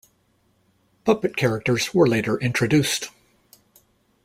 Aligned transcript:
Puppet 1.05 1.37
characters 1.37 1.93
were 1.93 2.07
later 2.07 2.39
introduced. 2.39 3.09